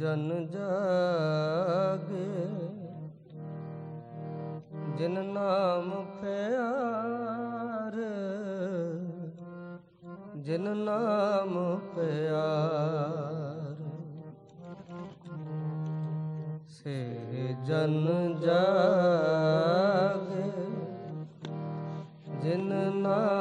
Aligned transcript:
ਜਨ 0.00 0.46
ਜਾਗੇ। 0.46 2.26
ਜਿਨ 4.96 5.24
ਨਾਮ 5.24 5.90
ਪਿਆਰ 6.20 7.96
ਜਿਨ 10.36 10.76
ਨਾਮ 10.76 11.80
ਪਿਆਰ। 11.96 13.76
ਸੇ 16.68 17.56
ਜਨ 17.64 18.34
ਜਾਗੇ 18.40 20.50
ਜਿਨ 22.42 22.72
ਨਾਮ 22.94 23.39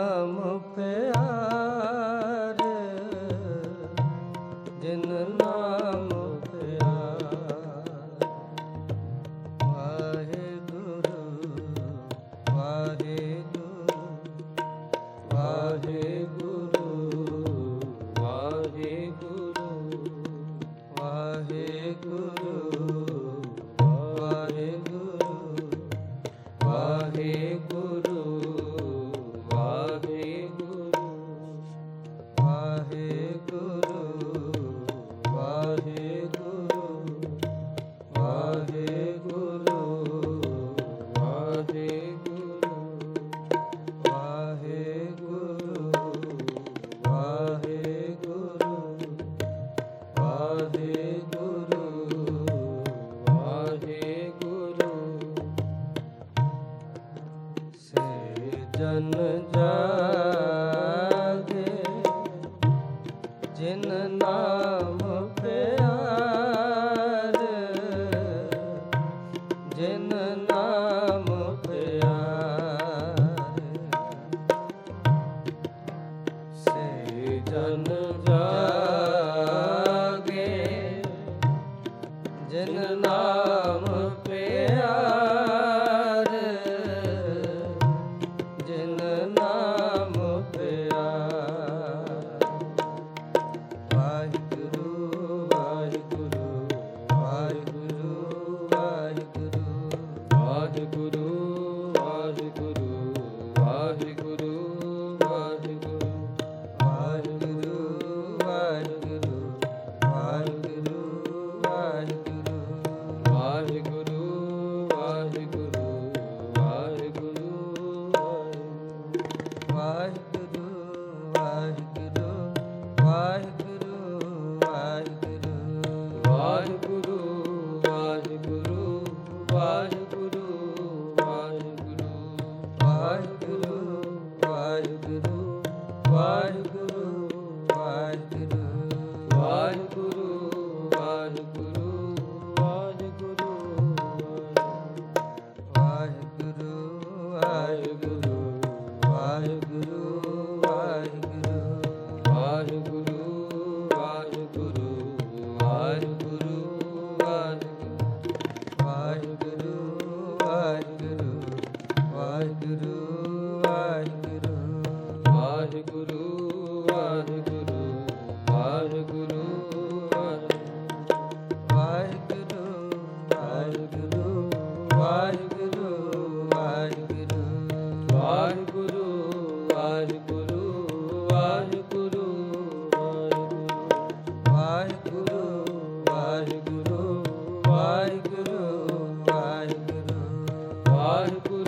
Bye. 191.20 191.59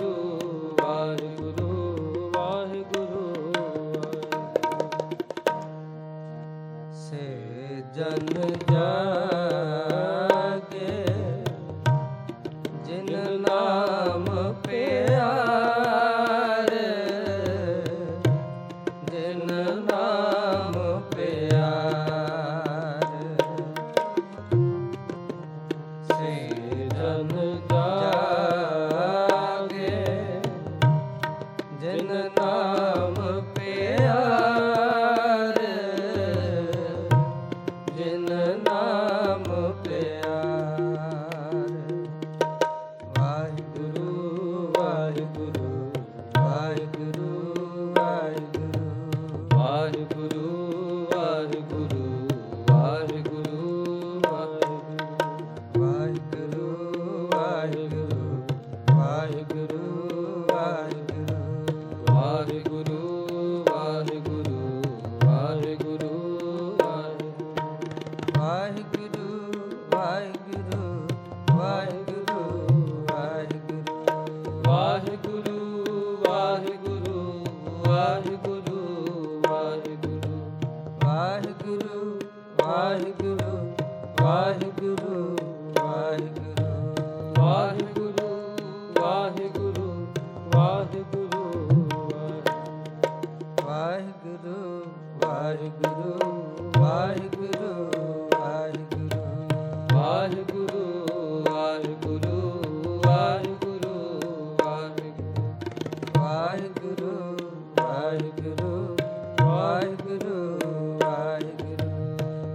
ਵਾਹਿਗੁਰੂ 110.02 110.98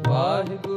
ਵਾਹਿਗੁਰੂ 0.07 0.76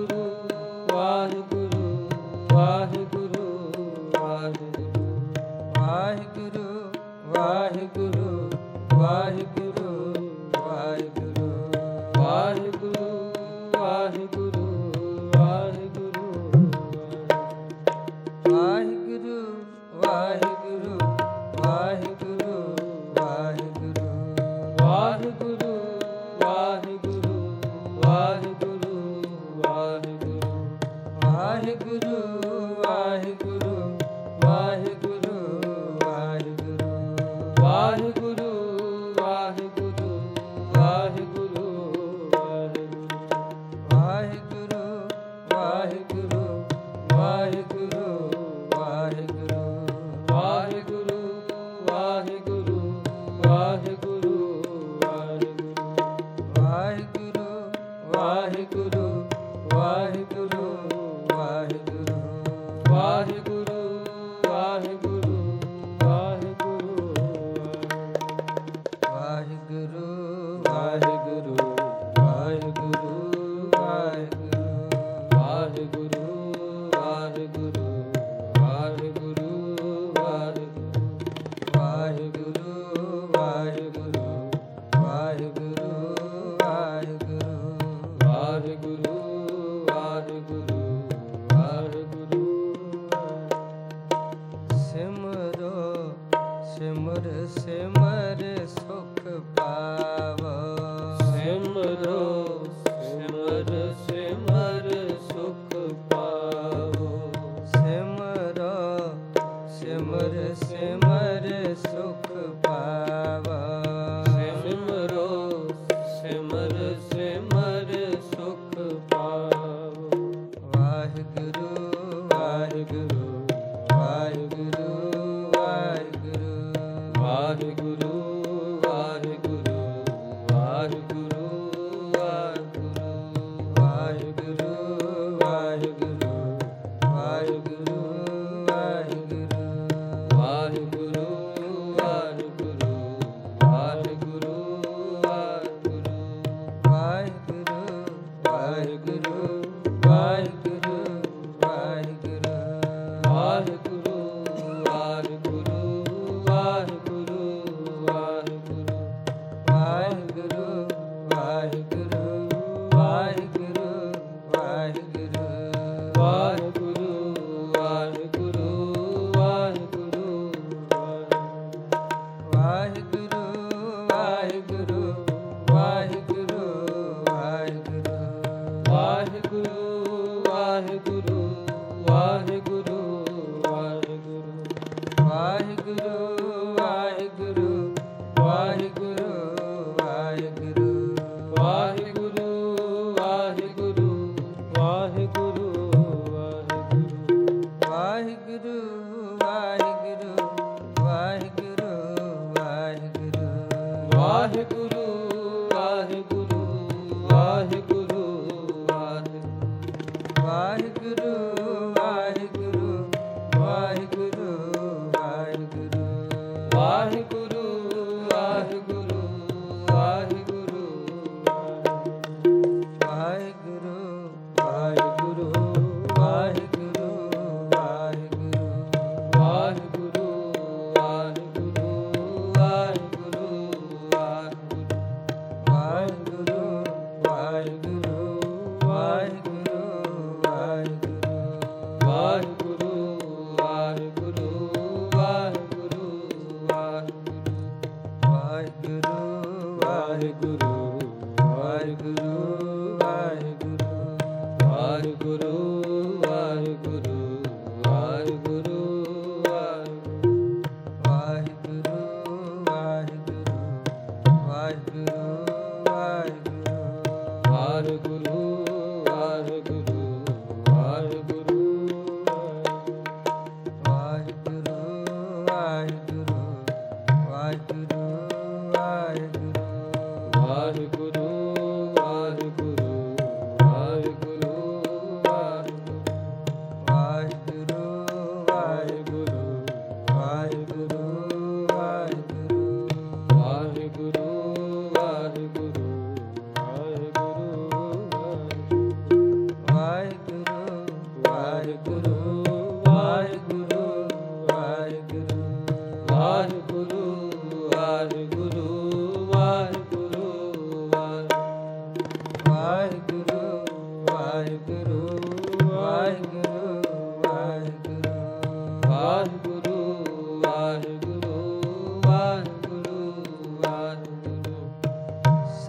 Saraswati. 103.43 104.20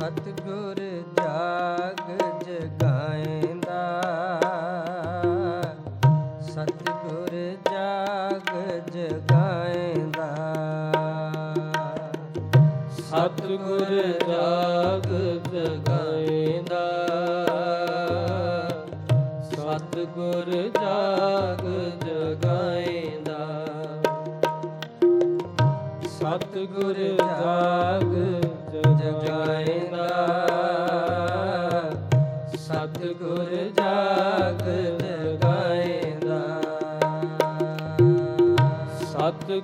ਸਤਿਗੁਰ 0.03 0.79
ਜਾਗ 1.17 2.01
ਜਗਾਇਂਦਾ 2.45 3.83
ਸਤਿਗੁਰ 6.45 7.31
ਜਾਗ 7.71 8.49
ਜਗਾਇਂਦਾ 8.91 10.27
ਸਤਿਗੁਰ 12.99 13.95
ਜਾਗ 14.27 15.07
ਜਗਾਇਂਦਾ 15.53 16.85
ਸਤਿਗੁਰ 19.47 20.51
ਜਾਗ 20.81 21.65
ਜਗਾਇਂਦਾ 22.05 23.39
ਸਤਿਗੁਰ 26.11 26.99
ਜਾਗ 27.19 28.42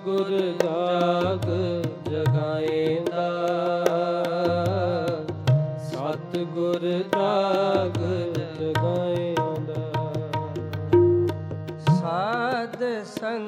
ਗੁਰ 0.09 0.31
ਜਾਗ 0.63 1.43
ਜਗਾਏਂਦਾ 2.11 3.25
ਸਤ 5.89 6.37
ਗੁਰ 6.55 6.87
ਜਾਗ 7.15 7.99
ਜਗਾਏਂਦਾ 8.61 9.83
ਸਾਧ 11.91 12.85
ਸੰਗ 13.13 13.48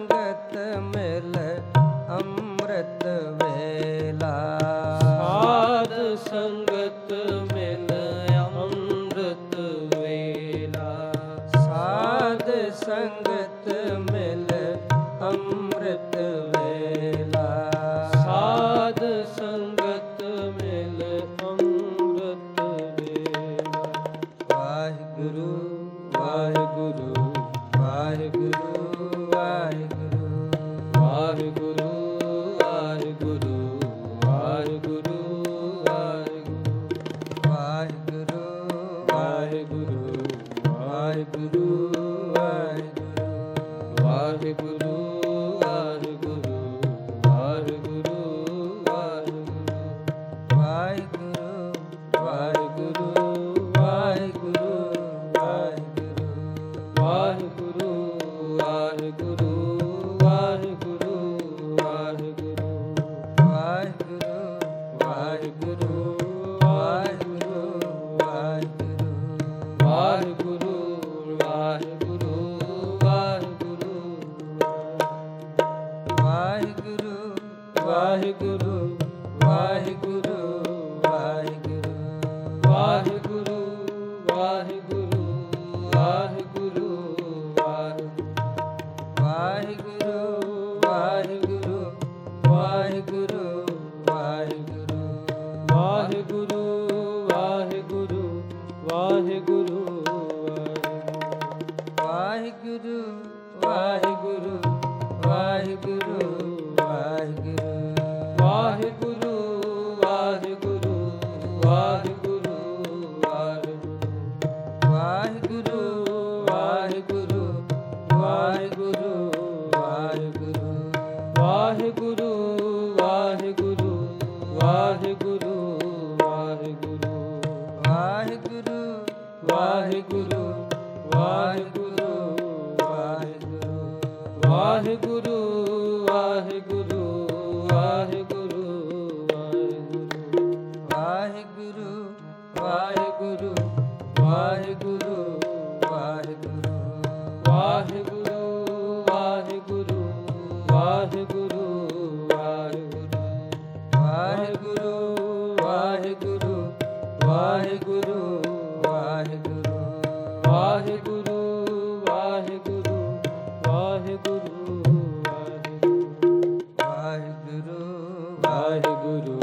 Hare 168.71 168.81
Guru. 169.03 169.40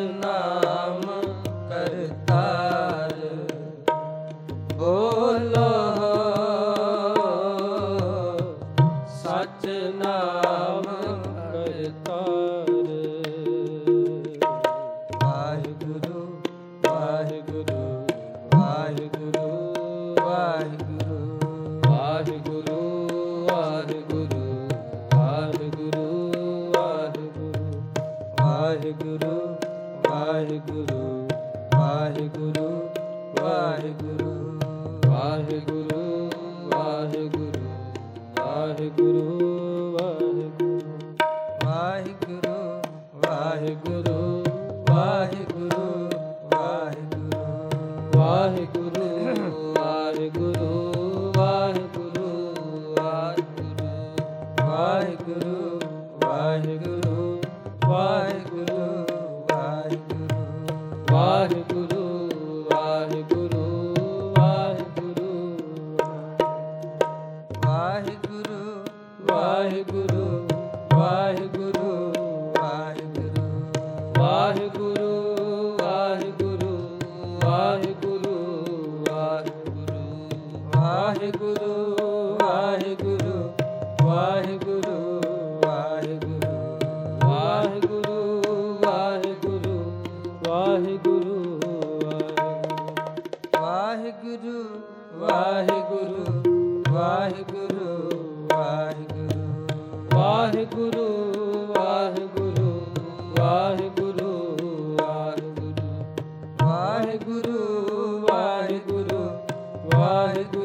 ਨਾਮ 0.00 1.00
ਕਰਤਾ। 1.68 2.89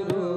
বন্ধু 0.07 0.34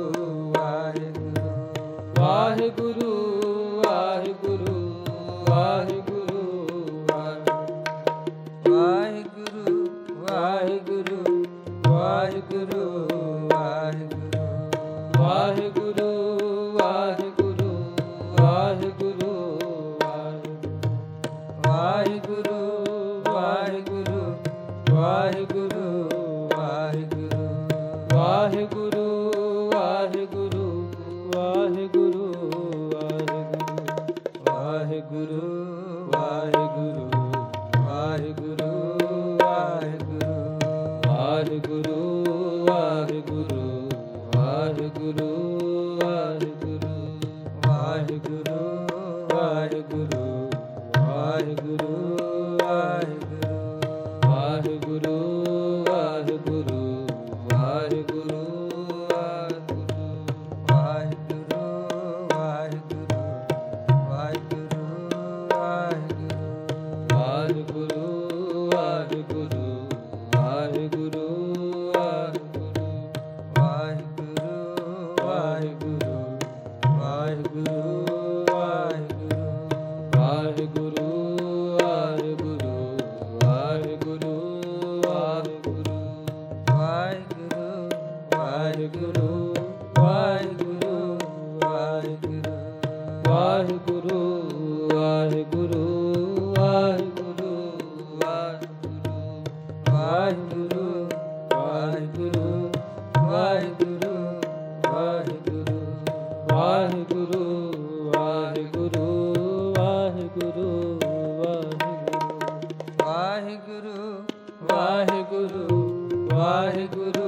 ਵਾਹਿਗੁਰੂ 116.38 117.27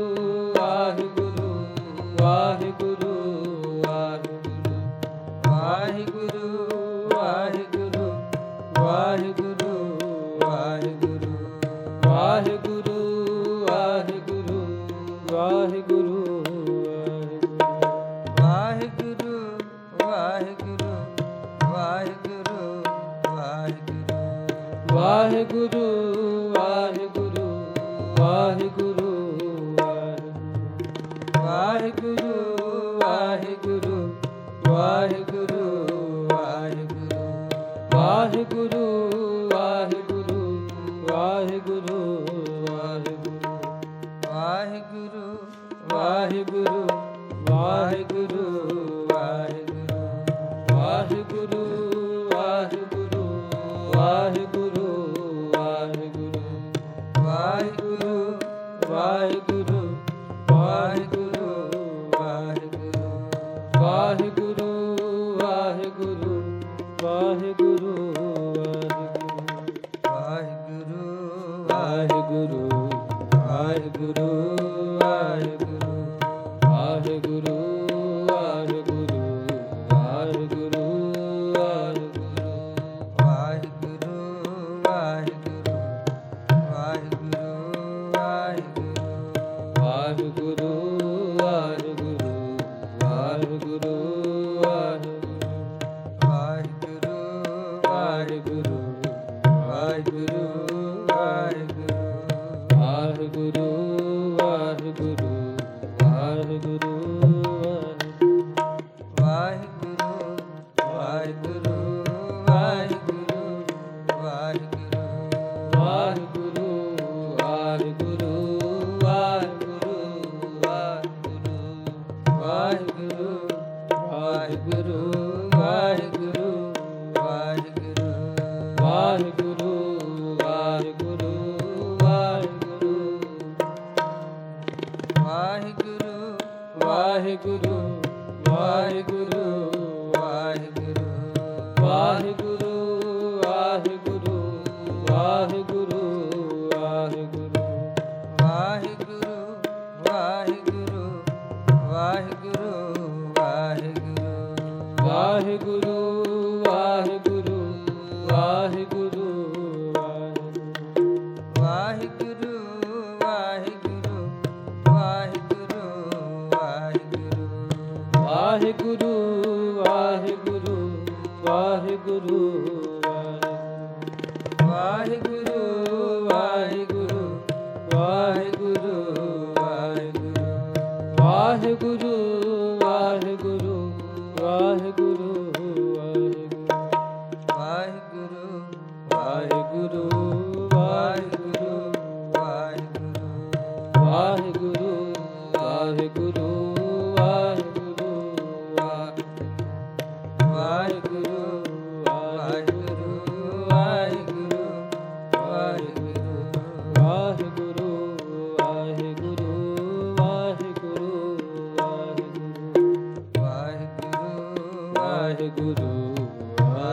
Sadhguru 106.51 107.40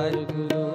Sadhguru 0.08 0.67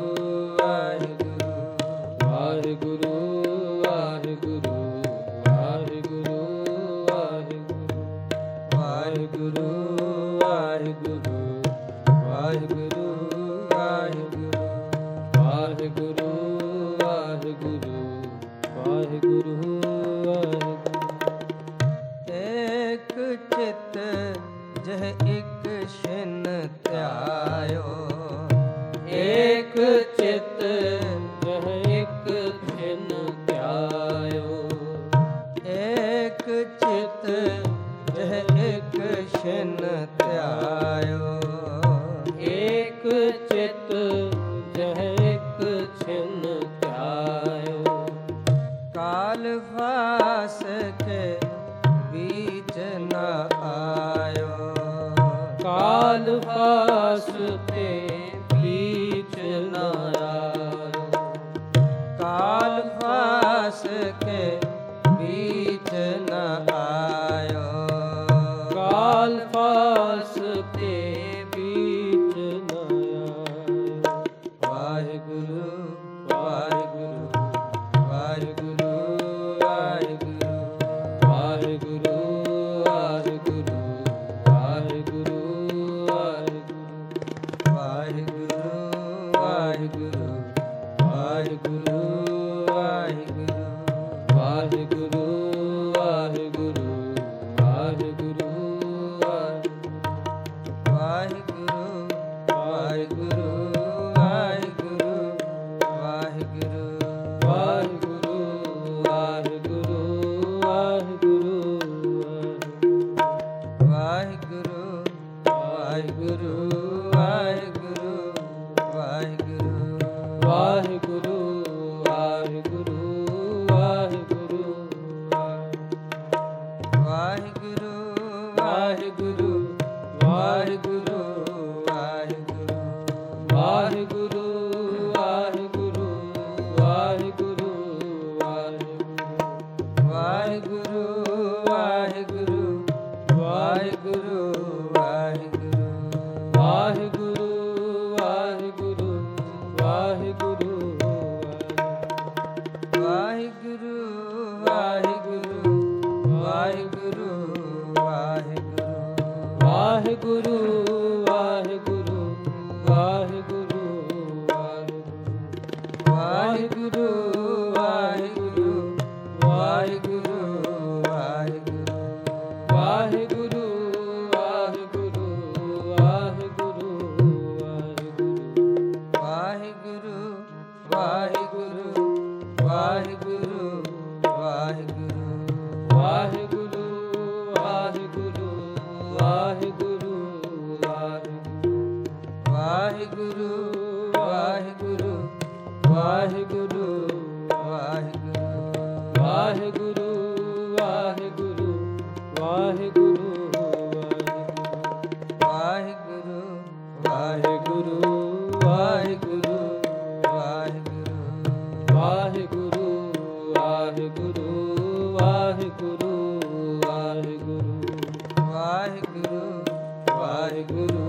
वाहेगुरु 220.53 221.02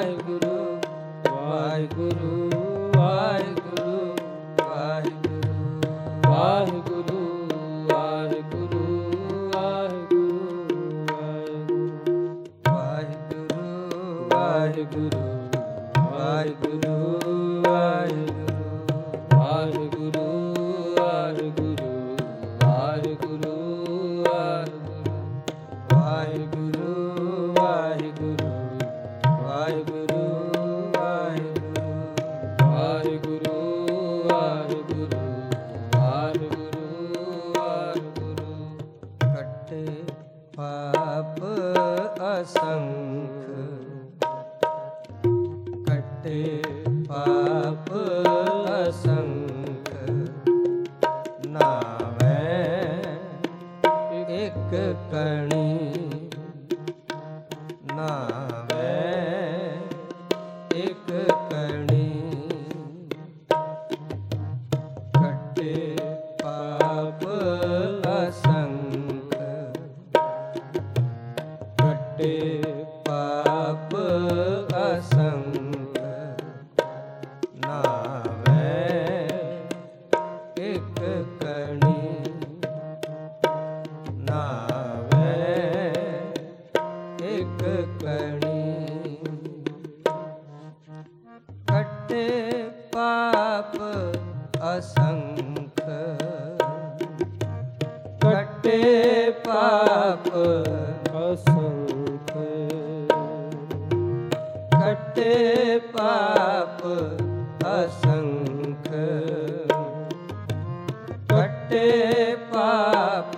ਵਾਹਿਗੁਰੂ 0.00 0.39
ਅਸੰਖ 108.00 108.88
ਕੱਟੇ 111.30 112.36
ਪਾਪ 112.52 113.36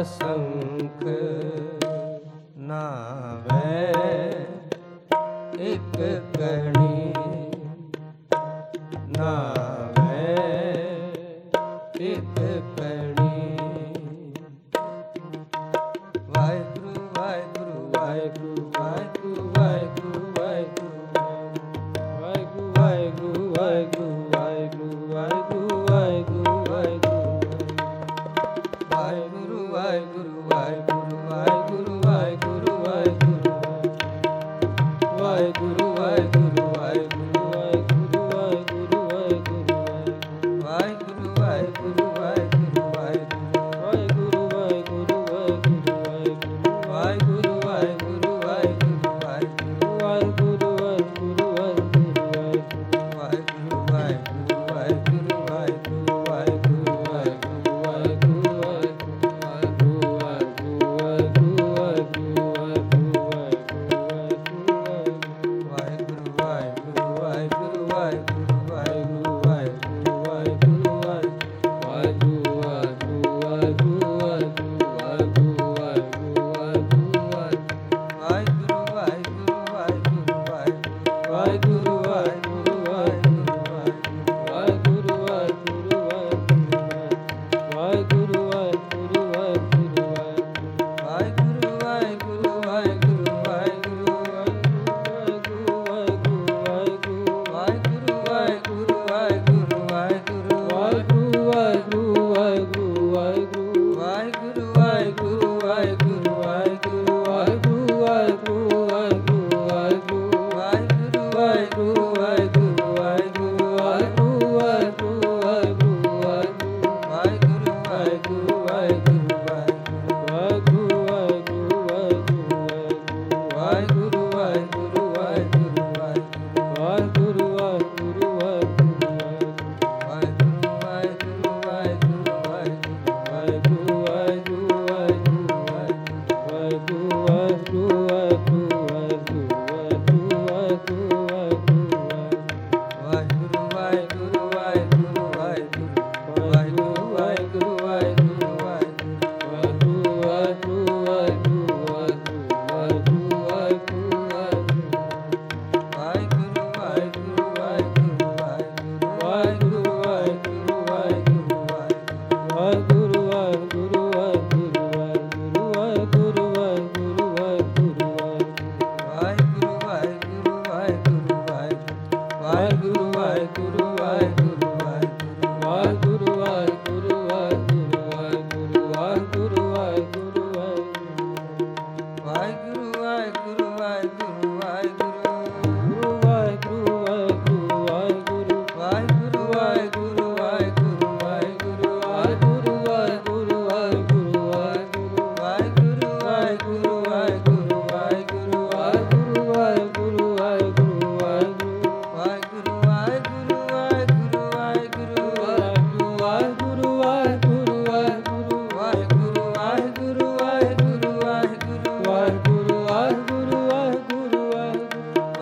ਅਸੰਖ। 0.00 0.63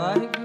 ਵਾਹਿਗੁਰੂ 0.03 0.41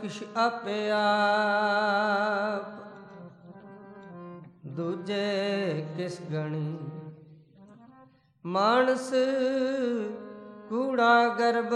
ਤੂੰ 0.00 0.10
ਸਭ 0.10 0.20
ਕਿਛ 0.20 0.36
ਆਪੇ 0.36 0.90
ਆਪ। 0.90 2.62
ਦੂਜੇ 4.66 5.86
ਕਿਸ 5.96 6.20
ਗਣੀ? 6.32 6.78
ਮਾਨਸ 8.46 9.12
ਕੂੜਾ 10.68 11.28
ਗਰਬ, 11.28 11.74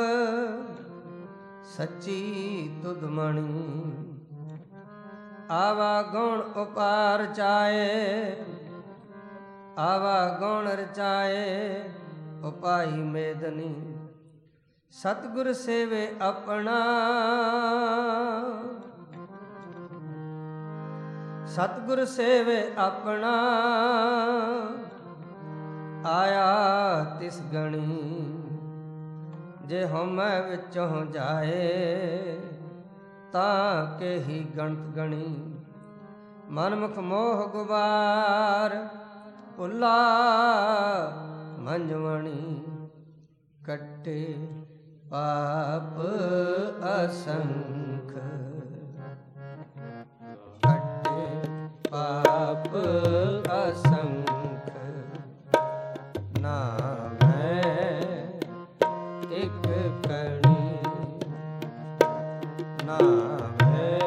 ਸੱਚੀ 1.65 2.71
ਤੁਧ 2.83 3.05
ਮਣੀ। 3.05 3.93
ਆਵਾ 5.51 6.03
ਗੁਣ 6.03 6.41
ਉਪਾਰ 6.41 7.27
ਚਾਏ, 7.27 8.37
ਆਵਾ 9.79 10.29
ਗੁਣ 10.29 10.67
ਰਚਾਏ, 10.67 11.85
ਉਪਾਈ 12.45 12.93
ਮੇਦਨੀ 12.93 13.94
ਸਤਿਗੁਰ 14.95 15.53
ਸੇਵੇ 15.53 16.17
ਆਪਣਾ। 16.23 16.77
ਸਤਿਗੁਰ 21.47 22.05
ਸੇਵੇ 22.05 22.73
ਆਪਣਾ। 22.79 23.33
ਆਇਆ 26.07 27.05
ਤਿਸ 27.21 27.43
ਗਣੀ, 27.55 28.39
ਜੇ 29.65 29.89
ਹਉਮੈ 29.89 30.43
ਵਿੱਚੋਂ 30.43 31.05
ਜਾਏ, 31.05 32.41
ਤਾਂ 33.33 33.99
ਕੇ 33.99 34.19
ਹੀ 34.19 34.45
ਗਣਤ 34.59 34.95
ਗਣੀ। 34.97 35.57
ਮਨਮੁਖ 36.49 36.99
ਮੋਹ 36.99 37.49
ਗੁਬਾਰ, 37.49 38.89
ਭੁੱਲਾ 39.57 39.97
ਮੰਜਵਣੀ 41.59 42.65
ਕੱਟੇ। 43.67 44.49
ਪਾਪ 45.11 46.01
ਅਸੰਖ। 46.87 48.13
ਕੱਟੇ 50.63 51.41
ਪਾਪ 51.91 52.77
ਅਸੰਖ। 53.69 54.71
ਨਾਮੈ 56.41 57.63
ਇਕ 59.33 59.69
ਕਣੀ। 60.09 60.79
ਨਾਮੈ 62.85 63.99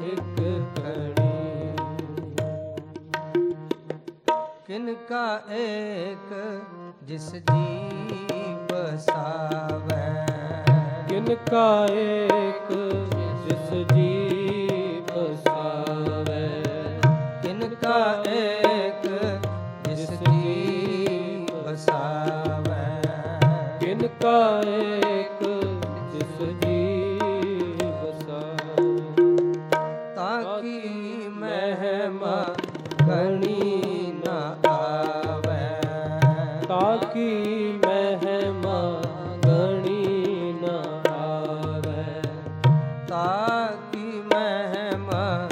ਇਕ 0.00 0.40
ਕਣੀ। 0.76 1.76
ਕਿਨ 4.66 4.94
ਕਾ 5.08 5.42
ਏਕ 5.50 6.60
ਜਿਸ 7.02 7.34
ਜੀ 7.34 8.13
ਬਸਾਵੈ 8.84 10.26
ਕਿਨ 11.08 11.34
ਕਾ 11.50 11.86
ਏਕ 11.90 12.72
ਜਿਸ 13.44 13.70
ਜੀ 13.94 15.00
ਬਸਾਵੇ 15.08 16.48
ਕਿਨ 17.42 17.68
ਕਾ 17.82 17.98
ਏਕ 18.30 19.06
ਜਿਸ 19.88 20.10
ਜੀ 20.10 21.46
ਬਸਾਵੈ 21.56 23.00
ਕਿਨ 23.80 24.06
ਕਾ 24.22 24.38
ਏਕ 24.68 24.93
ਕੀ 43.92 44.22
ਮਹਿਮਾ 44.34 45.48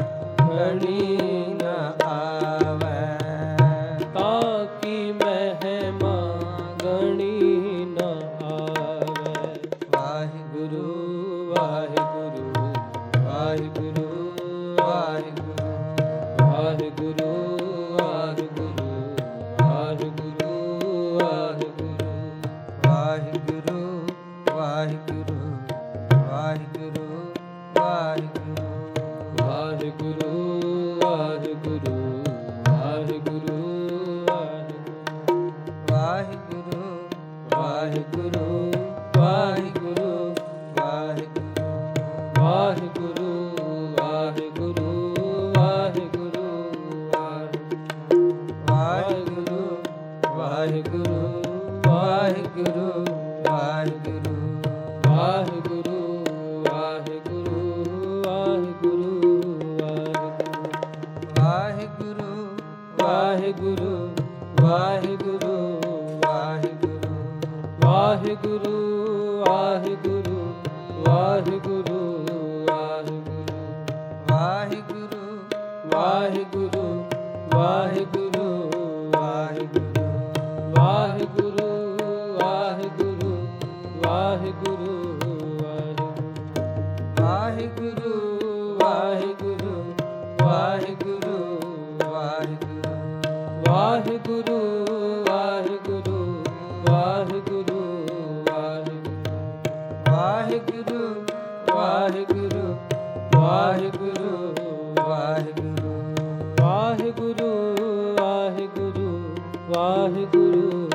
ਵਾਹਿਗੁਰੂ 109.72 110.88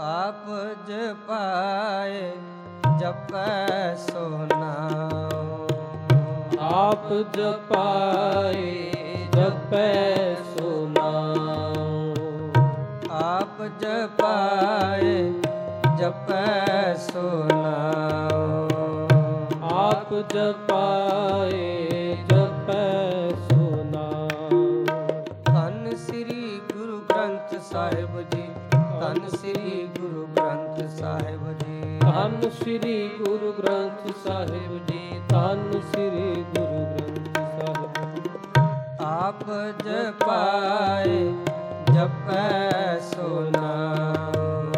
ਆਪ 0.00 0.44
ਜਪਾਏ 0.88 2.30
ਜਪੈ 3.00 3.94
ਸੋ 3.96 4.28
ਨਾਮ 4.50 5.66
ਆਪ 6.60 7.12
ਜਪਾਏ 7.34 8.90
ਜਪੈ 9.34 10.34
ਸੋ 10.50 10.86
ਨਾਮ 10.90 12.14
ਆਪ 13.12 13.62
ਜਪਾਏ 13.80 15.32
ਜਪੈ 15.98 16.94
ਸੋ 17.02 17.28
ਨਾਮ 17.50 18.68
ਆਪ 19.72 20.14
ਜਪਾਏ 20.34 21.95
ਧੰਨ 29.06 29.28
ਸ੍ਰੀ 29.28 29.88
ਗੁਰੂ 29.98 30.26
ਗ੍ਰੰਥ 30.26 30.78
ਸਾਹਿਬ 30.90 31.42
ਜੀ। 31.58 31.98
ਧੰਨ 32.00 32.48
ਸ੍ਰੀ 32.50 33.08
ਗੁਰੂ 33.18 33.52
ਗ੍ਰੰਥ 33.52 34.08
ਸਾਹਿਬ 34.24 34.78
ਜੀ 34.86 35.20
ਧੰਨ 35.28 35.70
ਸ੍ਰੀ 35.82 36.44
ਗੁਰੂ 36.56 36.80
ਗ੍ਰੰਥ 36.94 37.38
ਸਾਹਿਬ 37.60 39.02
ਆਪ 39.02 39.44
ਜਪਾਏ 39.84 41.20
ਜਪੈ 41.92 42.98
ਸੋ 43.12 43.40
ਨਾਮ 43.50 44.72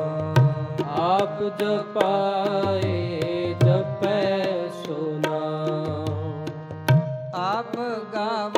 ਆਪ 0.98 1.42
ਜਪਾਏ 1.60 3.54
ਜਪੈ 3.64 4.68
ਸੋ 4.84 5.18
ਨਾਮ 5.18 6.46
ਆਪ 7.34 7.76
ਗਾਵਾਏ 8.14 8.57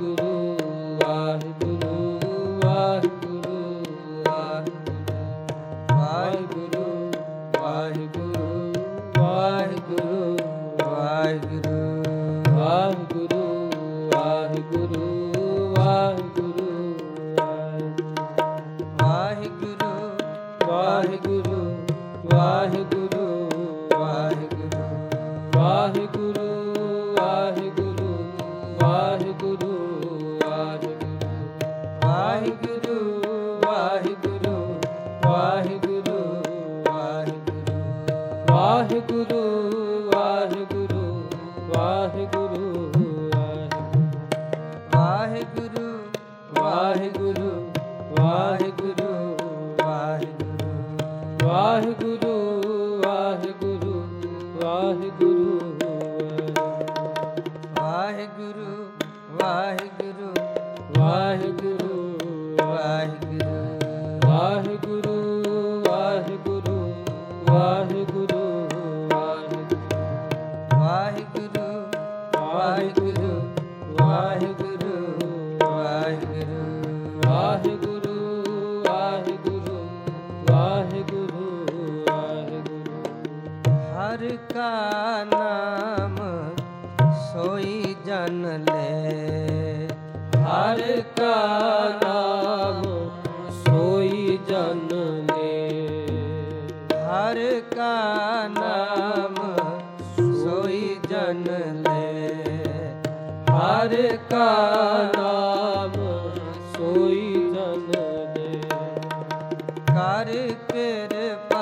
ਕਰ 110.21 110.31
ਕਿਰਪਾ 110.71 111.59